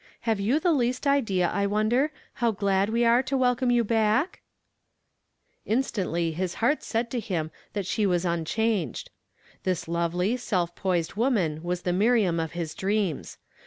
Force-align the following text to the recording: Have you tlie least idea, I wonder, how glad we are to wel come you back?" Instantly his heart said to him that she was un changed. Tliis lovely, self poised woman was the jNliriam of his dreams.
Have 0.21 0.39
you 0.39 0.59
tlie 0.59 0.75
least 0.75 1.05
idea, 1.05 1.47
I 1.47 1.67
wonder, 1.67 2.11
how 2.41 2.49
glad 2.49 2.89
we 2.89 3.05
are 3.05 3.21
to 3.21 3.37
wel 3.37 3.55
come 3.55 3.69
you 3.69 3.83
back?" 3.83 4.41
Instantly 5.77 6.31
his 6.31 6.55
heart 6.55 6.81
said 6.81 7.11
to 7.11 7.19
him 7.19 7.51
that 7.73 7.85
she 7.85 8.07
was 8.07 8.25
un 8.25 8.43
changed. 8.43 9.11
Tliis 9.63 9.87
lovely, 9.87 10.37
self 10.37 10.73
poised 10.73 11.13
woman 11.13 11.61
was 11.61 11.83
the 11.83 11.91
jNliriam 11.91 12.43
of 12.43 12.53
his 12.53 12.73
dreams. 12.73 13.37